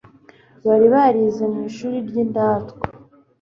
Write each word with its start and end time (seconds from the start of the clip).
bari 0.65 0.85
barize 0.93 1.43
mu 1.53 1.59
ishuri 1.69 1.97
ry'indatwa 2.07 2.81